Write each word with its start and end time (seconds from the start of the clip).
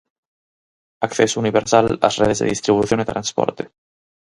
Acceso 1.07 1.35
universal 1.43 1.85
ás 2.07 2.15
redes 2.21 2.39
de 2.39 2.51
distribución 2.53 2.99
e 3.01 3.09
transporte. 3.13 3.63